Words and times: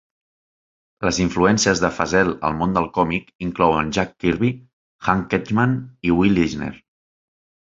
Les 1.07 1.19
influències 1.25 1.81
de 1.83 1.91
Feazell 1.97 2.31
al 2.49 2.57
món 2.61 2.73
del 2.77 2.89
còmic 2.97 3.29
inclouen 3.49 3.93
Jack 3.99 4.17
Kirby, 4.25 4.51
Hank 5.11 5.29
Ketcham 5.35 5.77
i 6.11 6.17
Will 6.23 6.41
Eisner. 6.47 6.73